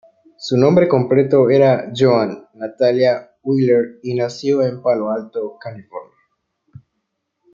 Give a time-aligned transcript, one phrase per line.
[0.35, 6.17] Su nombre completo era Joan Natalia Wheeler, y nació en Palo Alto, California.